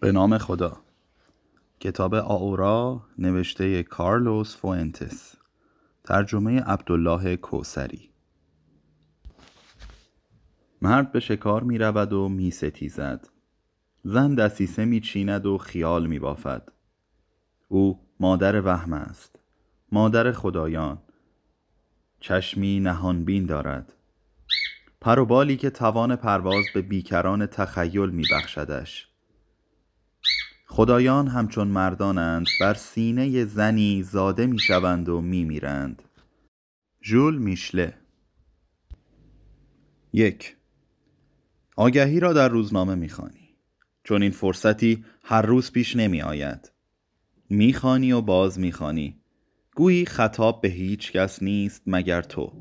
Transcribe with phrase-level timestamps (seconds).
[0.00, 0.80] به نام خدا.
[1.80, 5.34] کتاب آورا نوشته کارلوس فوئنتس.
[6.04, 8.10] ترجمه عبدالله کوسری
[10.82, 13.28] مرد به شکار می رود و می ستیزد.
[14.04, 16.68] زن دسیسه می چیند و خیال می بافد.
[17.68, 19.38] او مادر وهم است.
[19.92, 20.98] مادر خدایان.
[22.20, 23.92] چشمی نهانبین دارد.
[25.00, 29.07] پر و بالی که توان پرواز به بیکران تخیل می بخشدش.
[30.70, 36.02] خدایان همچون مردانند بر سینه زنی زاده می شوند و می میرند
[37.02, 37.94] ژول میشله.
[40.12, 40.56] یک
[41.76, 43.56] آگهی را در روزنامه می‌خوانی.
[44.04, 46.72] چون این فرصتی هر روز پیش نمی آید
[47.50, 49.20] می‌خوانی و باز می‌خوانی.
[49.74, 52.52] گویی خطاب به هیچ کس نیست مگر تو.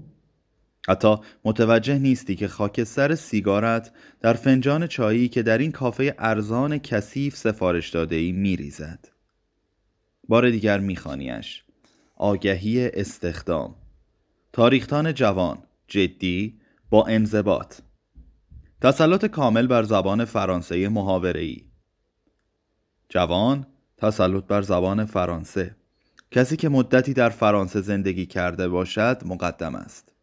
[0.90, 1.16] حتی
[1.46, 3.92] متوجه نیستی که خاکستر سیگارت
[4.22, 9.08] در فنجان چایی که در این کافه ارزان کثیف سفارش داده ای می ریزد.
[10.28, 11.64] بار دیگر میخوانیش.
[12.16, 13.76] آگهی استخدام.
[14.54, 15.58] تاریختان جوان.
[15.88, 16.60] جدی.
[16.90, 17.82] با انضباط.
[18.82, 21.64] تسلط کامل بر زبان فرانسه محاوره ای
[23.10, 25.76] جوان تسلط بر زبان فرانسه.
[26.32, 30.17] کسی که مدتی در فرانسه زندگی کرده باشد مقدم است.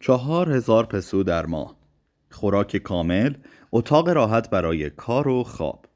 [0.00, 1.76] چهار هزار پسو در ماه.
[2.30, 3.34] خوراک کامل
[3.72, 5.86] اتاق راحت برای کار و خواب.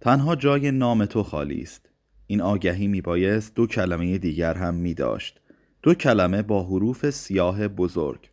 [0.00, 1.88] تنها جای نام تو خالی است.
[2.26, 5.40] این آگهی می بایست دو کلمه دیگر هم می داشت
[5.82, 8.30] دو کلمه با حروف سیاه بزرگ.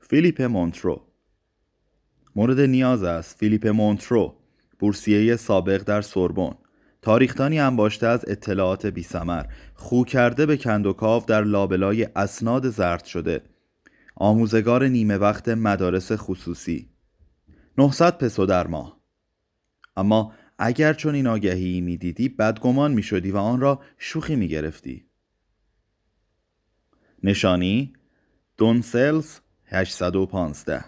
[0.00, 1.02] فیلیپ مونترو.
[2.36, 4.34] مورد نیاز است فیلیپ مونترو
[4.78, 6.54] بورسیه سابق در سوربن.
[7.02, 13.42] تاریختانی انباشته از اطلاعات بیسمر خو کرده به کندوکاو در لابلای اسناد زرد شده.
[14.14, 16.88] آموزگار نیمه وقت مدارس خصوصی.
[17.78, 19.00] 900 پسو در ماه.
[19.96, 25.04] اما اگر چون این آگهی می‌دیدی بدگمان می شدی و آن را شوخی می گرفتی
[27.22, 27.92] نشانی
[28.56, 30.84] دونسلز 815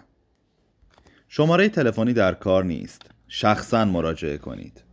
[1.27, 3.01] شماره تلفنی در کار نیست.
[3.27, 4.83] شخصا مراجعه کنید.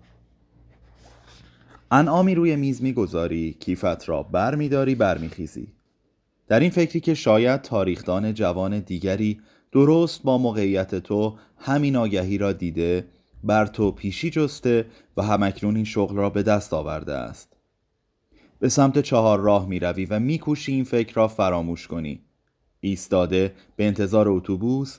[1.91, 5.69] انعامی روی میز می‌گذاری کیفت را بر میداری برمیخیزی.
[6.49, 9.41] در این فکری که شاید تاریخدان جوان دیگری
[9.73, 13.07] درست با موقعیت تو همین آگهی را دیده
[13.45, 14.87] بر تو پیشی جسته
[15.17, 17.57] و همکنون این شغل را به دست آورده است.
[18.59, 22.21] به سمت چهار راه می روی و میکوشی این فکر را فراموش کنی.
[22.81, 24.99] ایستاده به انتظار اتوبوس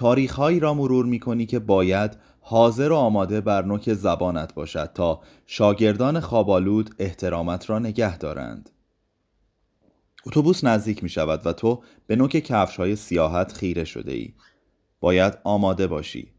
[0.00, 5.20] تاریخهایی را مرور می کنی که باید حاضر و آماده بر نوک زبانت باشد تا
[5.46, 8.70] شاگردان خوابالود احترامت را نگه دارند.
[10.26, 14.34] اتوبوس نزدیک می شود و تو به نوک کفش های سیاحت خیره شده ای
[15.00, 16.32] باید آماده باشی.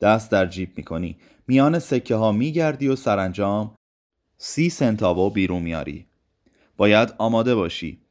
[0.00, 1.16] دست در جیب می کنی
[1.46, 3.74] میان سکه ها می گردی و سرانجام
[4.38, 6.06] سی سنتاوو بیرون میاری
[6.76, 8.01] باید آماده باشی.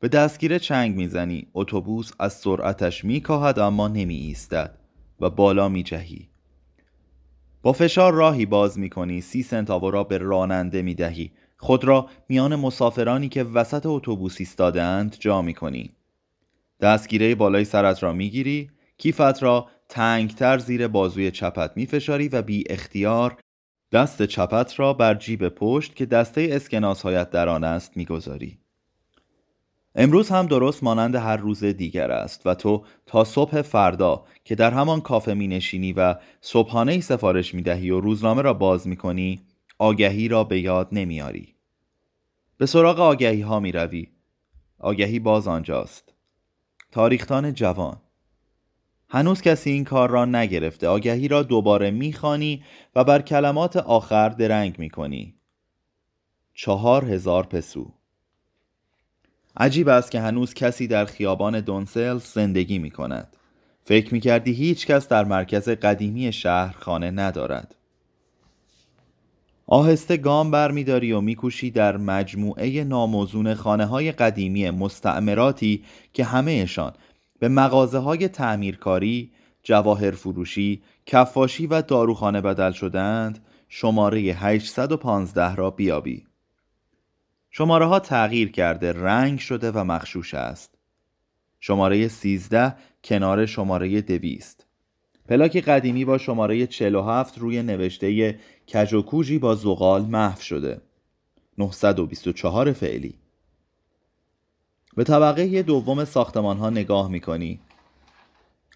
[0.00, 4.78] به دستگیره چنگ می‌زنی اتوبوس از سرعتش میکاهد اما نمی ایستد
[5.20, 6.28] و بالا می جهی
[7.62, 12.08] با فشار راهی باز می کنی سی سنتاو را به راننده می دهی خود را
[12.28, 15.90] میان مسافرانی که وسط اتوبوس ایستاده اند جا می کنی
[16.80, 22.42] دستگیره بالای سرت را می گیری کیفت را تنگتر زیر بازوی چپت می فشاری و
[22.42, 23.36] بی اختیار
[23.92, 28.59] دست چپت را بر جیب پشت که دسته اسکناسهایت در آن است می‌گذاری.
[29.94, 34.70] امروز هم درست مانند هر روز دیگر است و تو تا صبح فردا که در
[34.70, 38.96] همان کافه می نشینی و صبحانه ای سفارش می دهی و روزنامه را باز می
[38.96, 39.40] کنی
[39.78, 41.54] آگهی را به یاد نمیاری.
[42.58, 44.08] به سراغ آگهی ها می روی.
[44.78, 46.14] آگهی باز آنجاست.
[46.92, 48.00] تاریختان جوان
[49.08, 52.64] هنوز کسی این کار را نگرفته آگهی را دوباره می‌خوانی
[52.94, 55.34] و بر کلمات آخر درنگ می‌کنی
[56.54, 57.99] چهار هزار پسو
[59.56, 63.36] عجیب است که هنوز کسی در خیابان دونسل زندگی می کند
[63.82, 67.74] فکر می کردی هیچ کس در مرکز قدیمی شهر خانه ندارد
[69.66, 76.92] آهسته گام برمیداری و میکوشی در مجموعه ناموزون خانه های قدیمی مستعمراتی که همهشان
[77.38, 79.30] به مغازه های تعمیرکاری،
[79.62, 86.29] جواهر فروشی، کفاشی و داروخانه بدل شدند شماره 815 را بیابی.
[87.50, 90.78] شماره ها تغییر کرده رنگ شده و مخشوش است.
[91.60, 92.74] شماره 13
[93.04, 94.66] کنار شماره 200.
[95.28, 98.38] پلاک قدیمی با شماره 47 روی نوشته
[98.74, 100.80] کجوکوژی با زغال محو شده.
[101.58, 103.18] 924 فعلی.
[104.96, 107.60] به طبقه دوم ساختمان ها نگاه می کنی.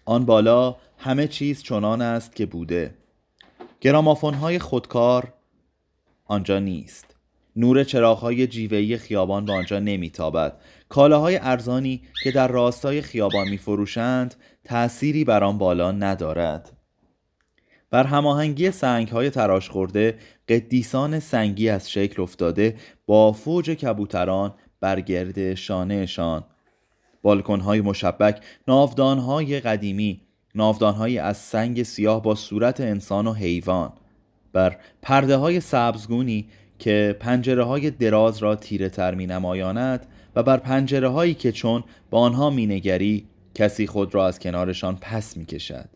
[0.05, 2.97] آن بالا همه چیز چنان است که بوده
[3.81, 5.33] گرامافون های خودکار
[6.25, 7.14] آنجا نیست
[7.55, 10.57] نور چراغهای جیوهی خیابان به آنجا نمیتابد.
[10.89, 16.71] کالاهای ارزانی که در راستای خیابان میفروشند تأثیری بر آن بالا ندارد.
[17.91, 20.17] بر هماهنگی سنگ های تراش خورده
[20.49, 22.75] قدیسان سنگی از شکل افتاده
[23.05, 26.43] با فوج کبوتران بر گرد شانهشان.
[27.21, 30.21] بالکن های مشبک ناودان های قدیمی
[30.55, 33.93] ناودان های از سنگ سیاه با صورت انسان و حیوان.
[34.53, 36.47] بر پرده های سبزگونی
[36.79, 41.83] که پنجره های دراز را تیره تر می نمایاند و بر پنجره هایی که چون
[42.09, 43.25] با آنها مینگری
[43.55, 45.89] کسی خود را از کنارشان پس می کشد.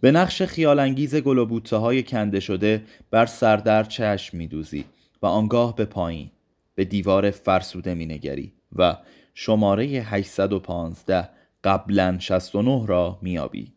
[0.00, 4.84] به نقش خیالانگیز گل و های کنده شده بر سردر چشم می دوزی
[5.22, 6.30] و آنگاه به پایین
[6.74, 8.96] به دیوار فرسوده می نگری و
[9.34, 11.28] شماره 815
[11.64, 13.72] قبلا 69 را میابی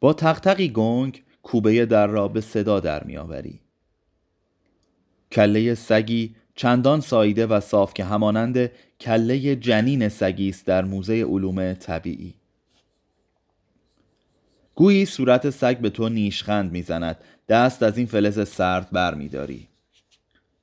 [0.00, 3.60] با تختقی گنگ کوبه در را به صدا در میآوری
[5.32, 8.70] کله سگی چندان سایده و صاف که همانند
[9.00, 12.34] کله جنین سگی است در موزه علوم طبیعی.
[14.74, 17.16] گویی صورت سگ به تو نیشخند می‌زند
[17.48, 19.68] دست از این فلز سرد بر میداری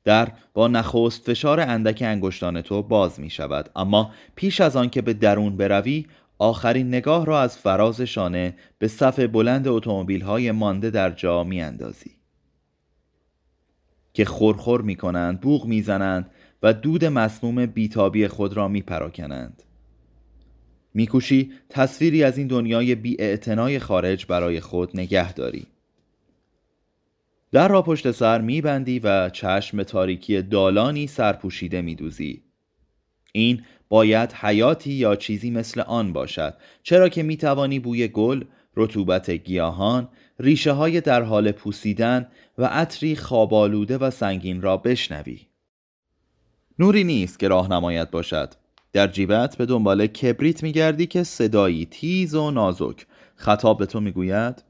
[0.03, 3.69] در با نخست فشار اندک انگشتان تو باز می شود.
[3.75, 6.05] اما پیش از آن که به درون بروی
[6.37, 11.61] آخرین نگاه را از فراز شانه به صف بلند اتومبیل های مانده در جا می
[11.61, 12.11] اندازی.
[14.13, 16.31] که خورخور می کنند، بوغ می زنند
[16.63, 19.63] و دود مسموم بیتابی خود را می پراکنند.
[20.93, 25.67] میکوشی تصویری از این دنیای بی خارج برای خود نگه داری.
[27.51, 32.41] در را پشت سر میبندی و چشم تاریکی دالانی سرپوشیده میدوزی
[33.31, 36.53] این باید حیاتی یا چیزی مثل آن باشد.
[36.83, 38.43] چرا که می‌توانی بوی گل،
[38.75, 45.47] رطوبت گیاهان، ریشه های در حال پوسیدن و عطری خوابالوده و سنگین را بشنوی.
[46.79, 48.53] نوری نیست که راهنمایت باشد.
[48.93, 53.05] در جیبت به دنبال کبریت میگردی که صدایی تیز و نازک.
[53.35, 54.63] خطاب به تو می‌گوید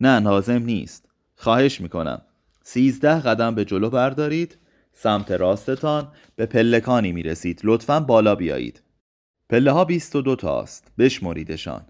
[0.00, 1.08] نه لازم نیست.
[1.36, 2.22] خواهش می‌کنم.
[2.62, 4.58] سیزده قدم به جلو بردارید.
[5.00, 7.60] سمت راستتان به پلکانی می‌رسید.
[7.64, 8.82] لطفا بالا بیایید.
[9.48, 10.92] پله ها بیست و دو تاست.
[10.98, 11.86] بشمریدشان.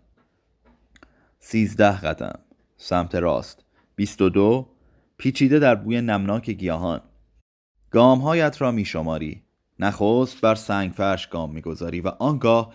[1.38, 2.38] سیزده قدم.
[2.76, 3.64] سمت راست.
[3.96, 4.68] بیست و دو.
[5.18, 7.00] پیچیده در بوی نمناک گیاهان.
[7.90, 9.42] گامهایت را میشماری.
[9.78, 12.74] نخست بر سنگ فرش گام می‌گذاری و آنگاه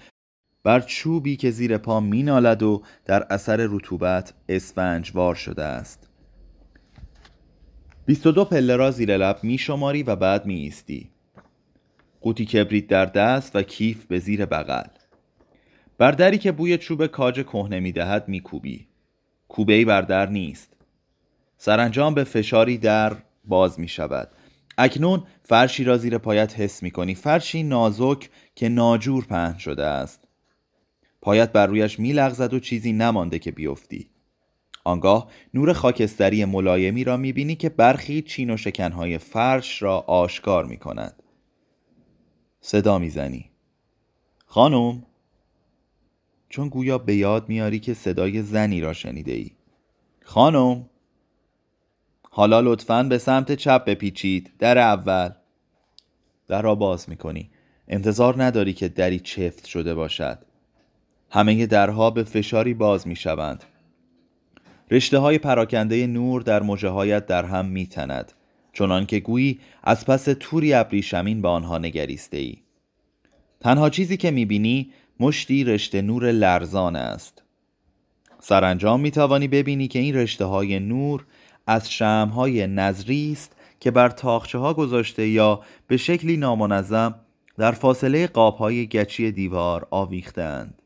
[0.63, 6.12] بر چوبی که زیر پا مینالد و در اثر رطوبت اسفنجوار شده است.
[8.05, 11.09] 22 پله را زیر لب می شماری و بعد می ایستی.
[12.21, 14.87] قوطی کبریت در دست و کیف به زیر بغل.
[15.97, 18.87] بر دری که بوی چوب کاج کهنه می دهد می کوبی.
[19.47, 20.73] کوبه بر در نیست.
[21.57, 23.15] سرانجام به فشاری در
[23.45, 24.29] باز می شود.
[24.77, 27.15] اکنون فرشی را زیر پایت حس می کنی.
[27.15, 30.21] فرشی نازک که ناجور پهن شده است.
[31.21, 34.12] پایت بر رویش می لغزد و چیزی نمانده که بیفتی.
[34.83, 40.77] آنگاه نور خاکستری ملایمی را می‌بینی که برخی چین و شکنهای فرش را آشکار می
[40.77, 41.23] کند
[42.61, 43.49] صدا می‌زنی.
[44.45, 45.03] خانم
[46.49, 49.51] چون گویا به یاد میاری که صدای زنی را شنیده ای
[50.23, 50.89] خانم
[52.29, 54.51] حالا لطفا به سمت چپ بپیچید.
[54.59, 55.29] در اول.
[56.47, 57.49] در را باز می‌کنی.
[57.87, 60.39] انتظار نداری که دری چفت شده باشد.
[61.29, 63.63] همه درها به فشاری باز می‌شوند.
[64.91, 68.31] رشته های پراکنده نور در مجه هایت در هم می تند
[68.73, 72.57] چنان که گویی از پس توری ابریشمین به آنها نگریسته ای.
[73.59, 77.43] تنها چیزی که می بینی مشتی رشته نور لرزان است
[78.39, 81.25] سرانجام می توانی ببینی که این رشته های نور
[81.67, 87.15] از شم های نظری است که بر تاخچه ها گذاشته یا به شکلی نامنظم
[87.57, 90.82] در فاصله قاب های گچی دیوار آویختند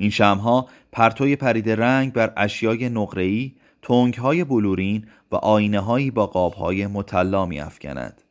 [0.00, 3.52] این شمها پرتوی پرید رنگ بر اشیای نقره‌ای،
[4.18, 8.22] های بلورین و آینه هایی با قابهای مطلا می افکند.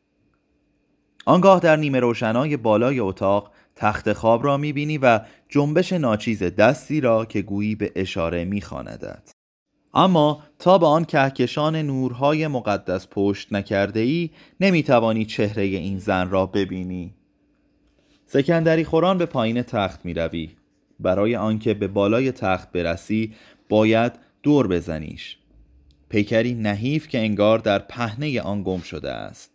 [1.26, 7.00] آنگاه در نیمه روشنای بالای اتاق تخت خواب را می بینی و جنبش ناچیز دستی
[7.00, 9.28] را که گویی به اشاره می خاندد.
[9.94, 16.30] اما تا به آن کهکشان نورهای مقدس پشت نکرده ای نمی توانی چهره این زن
[16.30, 17.14] را ببینی.
[18.26, 20.50] سکندری خوران به پایین تخت می روی.
[21.00, 23.34] برای آنکه به بالای تخت برسی
[23.68, 24.12] باید
[24.42, 25.36] دور بزنیش.
[26.08, 29.50] پیکری نحیف که انگار در پهنه آن گم شده است.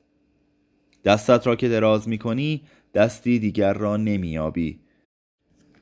[1.06, 2.62] دستت را که دراز می کنی
[2.94, 4.80] دستی دیگر را نمیابی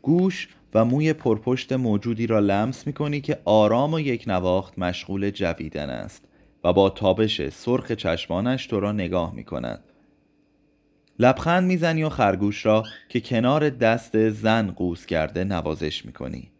[0.02, 5.30] گوش و موی پرپشت موجودی را لمس می کنی که آرام و یک نواخت مشغول
[5.30, 6.26] جویدن است
[6.64, 9.84] و با تابش سرخ چشمانش تو را نگاه می کند
[11.20, 16.52] لبخند می‌زنی و خرگوش را که کنار دست زن قوس کرده نوازش می‌کنی.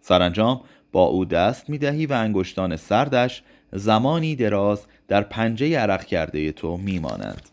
[0.00, 0.60] سرانجام
[0.92, 3.42] با او دست می‌دهی و انگشتان سردش
[3.72, 7.48] زمانی دراز در پنجه عرق کرده تو میماند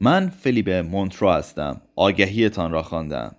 [0.00, 1.80] من فلیپ مونترو هستم.
[1.96, 3.36] آگهیتان را خواندم.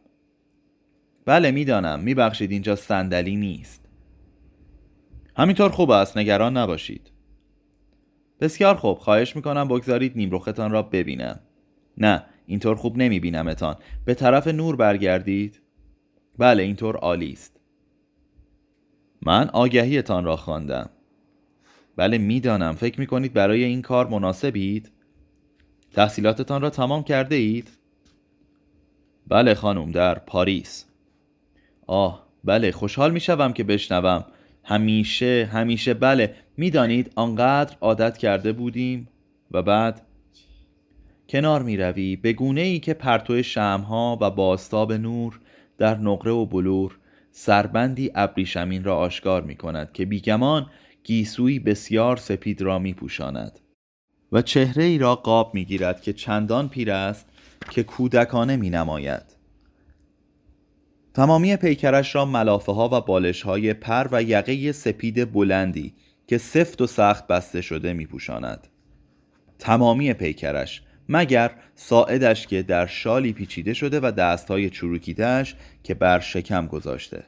[1.26, 2.00] بله می‌دانم.
[2.00, 3.86] میبخشید اینجا صندلی نیست.
[5.38, 7.12] همینطور خوب است نگران نباشید.
[8.42, 11.40] بسیار خوب خواهش می‌کنم بگذارید نیمروختان را ببینم.
[11.98, 13.76] نه اینطور خوب نمیبینمتان.
[14.06, 15.62] به طرف نور برگردید.
[16.38, 17.60] بله اینطور عالی است.
[19.22, 20.90] من آگهیتان را خواندم.
[21.96, 22.74] بله می‌دانم.
[22.74, 24.92] فکر می‌کنید برای این کار مناسبید؟
[25.94, 27.70] تحصیلاتتان را تمام کرده اید
[29.28, 30.86] بله خانم در پاریس.
[31.88, 34.26] آه بله خوشحال می‌شوم که بشنوم.
[34.64, 35.94] همیشه همیشه.
[35.94, 39.08] بله می‌دانید آنقدر عادت کرده بودیم
[39.52, 40.02] و بعد
[41.30, 45.40] کنار می روی به گونه ای که پرتو شمها و باستاب نور
[45.78, 46.98] در نقره و بلور
[47.32, 50.70] سربندی ابریشمین را آشکار می کند که بیگمان
[51.04, 53.60] گیسوی بسیار سپید را می پوشاند
[54.32, 57.30] و چهره ای را قاب می گیرد که چندان پیر است
[57.70, 59.41] که کودکانه می نماید
[61.14, 65.94] تمامی پیکرش را ملافه ها و بالش های پر و یقه سپید بلندی
[66.28, 68.68] که سفت و سخت بسته شده می پوشاند.
[69.60, 76.68] تمامی پیکرش مگر ساعدش که در شالی پیچیده شده و دستهای چروکیدهش که بر شکم
[76.68, 77.24] گذاشته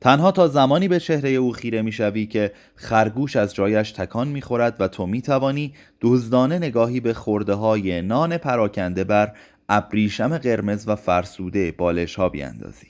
[0.00, 4.88] تنها تا زمانی به چهره او خیره می‌شوی که خرگوش از جایش تکان می‌خورد و
[4.88, 9.32] تو می‌توانی دزدانه نگاهی به خورده های نان پراکنده بر
[9.74, 12.88] ابریشم قرمز و فرسوده بالش ها بیاندازی.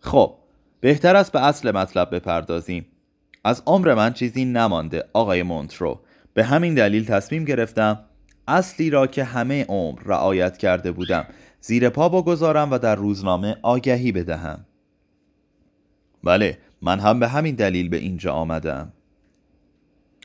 [0.00, 0.34] خب
[0.80, 2.86] بهتر است به اصل مطلب بپردازیم.
[3.44, 6.00] از عمر من چیزی نمانده آقای مونترو.
[6.34, 8.04] به همین دلیل تصمیم گرفتم
[8.48, 11.26] اصلی را که همه عمر رعایت کرده بودم
[11.60, 14.64] زیر پا بگذارم و در روزنامه آگهی بدهم.
[16.24, 18.92] بله من هم به همین دلیل به اینجا آمدم.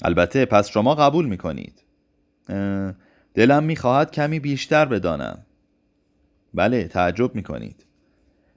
[0.01, 1.83] البته پس شما قبول می‌کنید.
[3.35, 5.45] دلم می‌خواهد کمی بیشتر بدانم.
[6.53, 7.85] بله تعجب می‌کنید.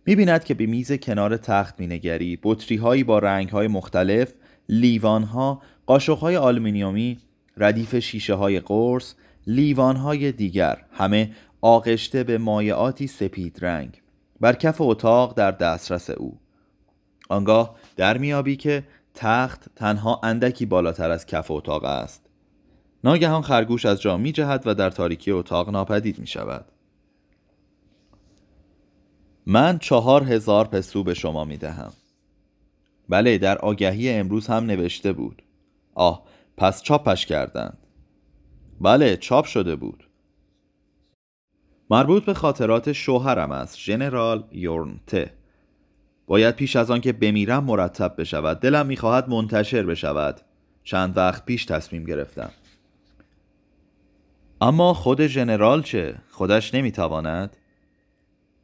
[0.06, 4.32] می‌بیند که به میز کنار تخت می‌نگری بطری هایی با رنگ های مختلف
[4.68, 7.18] لیوان ها قاشق های آلومینیومی
[7.56, 9.14] ردیف شیشه های قرص
[9.47, 11.30] لیوان های دیگر همه
[11.61, 14.02] آغشته به مایعاتی سپید رنگ.
[14.40, 16.38] بر کف اتاق در دسترس او.
[17.28, 22.27] آنگاه در می‌یابی که تخت تنها اندکی بالاتر از کف اتاق است.
[23.05, 26.64] ناگهان خرگوش از جا می جهد و در تاریکی اتاق ناپدید می شود
[29.47, 31.93] من چهار هزار پسو به شما می دهم
[33.09, 35.43] بله در آگهی امروز هم نوشته بود.
[35.95, 36.25] آه
[36.57, 37.78] پس چاپش کردند.
[38.81, 40.09] بله چاپ شده بود.
[41.90, 45.33] مربوط به خاطرات شوهرم است ژنرال یورنته.
[46.26, 48.61] باید پیش از آن که بمیرم مرتب بشود.
[48.61, 50.40] دلم می‌خواهد منتشر بشود.
[50.85, 52.50] چند وقت پیش تصمیم گرفتم.
[54.61, 57.57] اما خود ژنرال چه؟ خودش نمی‌تواند؟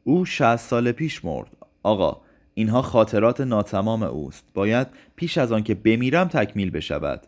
[0.03, 1.57] او شهست سال پیش مرد.
[1.83, 2.21] آقا
[2.53, 4.45] اینها خاطرات ناتمام اوست.
[4.53, 7.27] باید پیش از آن که بمیرم تکمیل بشود.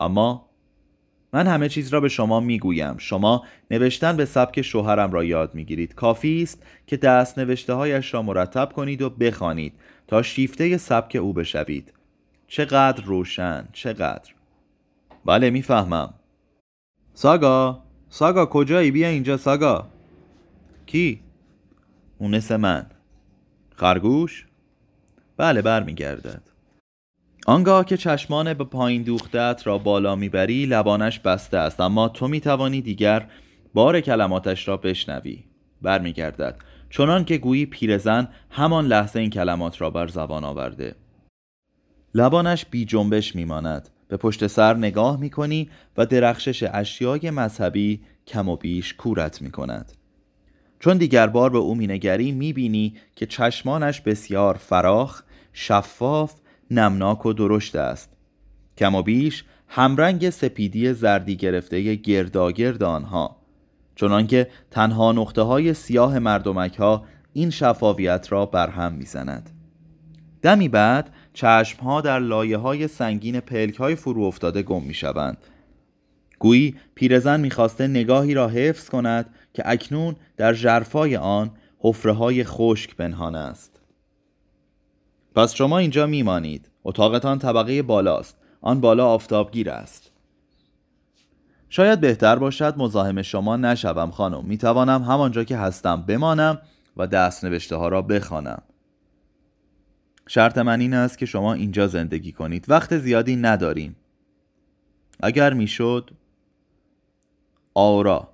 [0.00, 0.48] اما
[1.32, 2.98] من همه چیز را به شما می‌گویم.
[2.98, 5.94] شما نوشتن به سبک شوهرم را یاد می‌گیرید.
[5.94, 9.72] کافی است که دست نوشته هایش را مرتب کنید و بخوانید
[10.06, 11.92] تا شیفته سبک او بشوید.
[12.46, 14.34] چقدر روشن چقدر.
[15.24, 16.14] بله می‌فهمم.
[17.16, 19.86] ساگا ساگا کجایی؟ بیا اینجا ساگا.
[20.86, 21.20] کی؟
[22.18, 22.86] اونس من.
[23.76, 24.46] خرگوش؟
[25.36, 26.42] بله برمیگردد.
[27.46, 31.80] آنگاه که چشمان به پایین دوختت را بالا می‌بری لبانش بسته است.
[31.80, 33.28] اما تو می‌توانی دیگر
[33.74, 35.44] بار کلماتش را بشنوی.
[35.82, 36.56] برمیگردد.
[36.90, 40.94] چنان که گویی پیرزن همان لحظه این کلمات را بر زبان آورده.
[42.14, 43.88] لبانش بی جنبش میماند.
[44.08, 49.92] به پشت سر نگاه می‌کنی و درخشش اشیای مذهبی کم و بیش کورت می‌کند.
[50.80, 56.34] چون دیگر بار به او مینگری می‌بینی که چشمانش بسیار فراخ شفاف
[56.70, 58.10] نمناک و درشت است.
[58.78, 63.36] کم و بیش همرنگ سپیدی زردی گرفته گرداگرد آنها.
[63.96, 69.50] چنانکه تنها نقطه های سیاه مردمک ها این شفافیت را برهم می‌زند.
[70.42, 75.36] دمی بعد چشم ها در لایه های سنگین پلک های فرو افتاده گم می شوند
[76.38, 82.96] گویی پیرزن می‌خواسته نگاهی را حفظ کند که اکنون در جرفای آن حفره های خشک
[82.96, 83.80] پنهان است.
[85.34, 86.70] پس شما اینجا میمانید.
[86.84, 88.36] اتاقتان طبقه بالاست.
[88.60, 90.10] آن بالا آفتابگیر است.
[91.68, 94.44] شاید بهتر باشد مزاحم شما نشوم خانم.
[94.44, 96.58] می‌توانم همانجا که هستم بمانم
[96.96, 98.62] و دست نوشته ها را بخوانم.
[100.26, 102.64] شرط من این است که شما اینجا زندگی کنید.
[102.68, 103.96] وقت زیادی نداریم.
[105.20, 106.10] اگر می‌شد
[107.74, 108.28] آورا.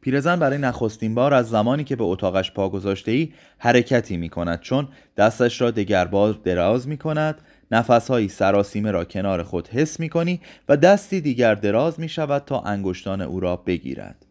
[0.00, 4.60] پیرزن برای نخستین بار از زمانی که به اتاقش پا گذاشته ای حرکتی می کند
[4.60, 10.40] چون دستش را دگربار دراز می کند نفسهایی سراسیمه را کنار خود حس می کنی
[10.68, 14.26] و دستی دیگر دراز می شود تا انگشتان او را بگیرد.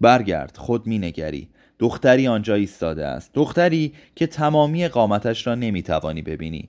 [0.00, 3.30] برگرد خود می نگری دختری آنجا ایستاده است.
[3.34, 6.68] دختری که تمامی قامتش را نمی توانی ببینی.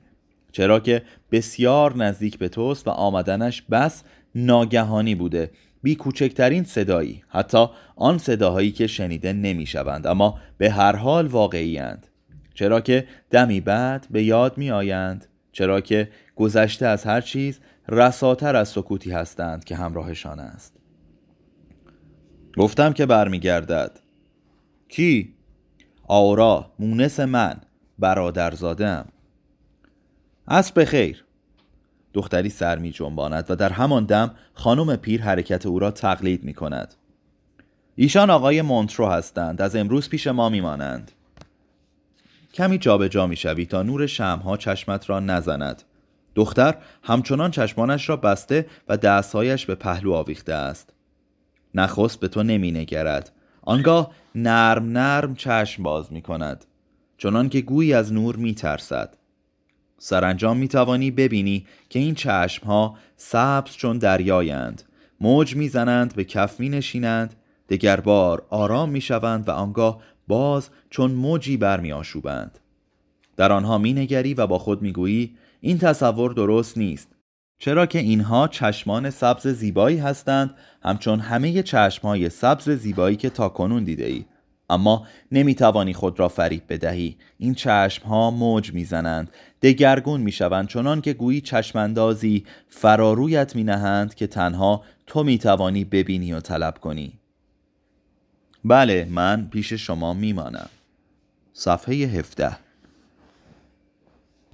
[0.51, 4.03] چرا که بسیار نزدیک به توست و آمدنش بس
[4.36, 5.51] ناگهانی بوده.
[5.83, 7.24] بی کوچکترین صدایی.
[7.27, 12.07] حتی آن صداهایی که شنیده نمی شوند اما به هر حال واقعی اند.
[12.53, 18.55] چرا که دمی بعد به یاد می آیند چرا که گذشته از هر چیز رساتر
[18.55, 20.74] از سکوتی هستند که همراهشان است.
[22.57, 24.00] گفتم که برمیگردد.
[24.94, 25.34] کی؟
[26.08, 27.62] آورا مونس من
[28.00, 29.06] برادرزادم.
[30.48, 31.26] عصر خیر.
[32.14, 36.54] دختری سر می جنباند و در همان دم خانم پیر حرکت او را تقلید می
[36.54, 36.94] کند.
[37.96, 41.12] ایشان آقای مونترو هستند از امروز پیش ما می مانند.
[42.54, 45.84] کمی جابجا می شوی تا نور شمها چشمت را نزند.
[46.36, 50.94] دختر همچنان چشمانش را بسته و دستهایش به پهلو آویخته است.
[51.76, 53.32] نخست به تو نمی نگرد.
[53.62, 56.66] آنگاه نرم نرم چشم باز می کند
[57.18, 59.18] چنان که گویی از نور می ترسد
[59.98, 64.84] سرانجام می توانی ببینی که این چشم ها سبز چون دریایند
[65.22, 67.34] موج می‌زنند به کف می نشینند
[67.70, 72.60] دگر بار آرام می شوند و آنگاه باز چون موجی برمی آشوبند
[73.38, 77.10] در آنها می نگری و با خود می گویی این تصور درست نیست.
[77.60, 83.84] چرا که اینها چشمان سبز زیبایی هستند همچون همه چشمهای سبز زیبایی که تا کنون
[83.84, 84.25] دیده ای
[84.70, 87.18] اما نمی‌توانی خود را فریب بدهی.
[87.38, 89.32] این چشم ها موج می‌زنند.
[89.62, 90.68] دگرگون می‌شوند.
[90.68, 97.14] چنان که گویی چشماندازی فرارویت مینهند که تنها تو می‌توانی ببینی و طلب کنی.
[98.66, 100.70] بله من پیش شما میمانم.
[101.54, 102.58] صفحه 17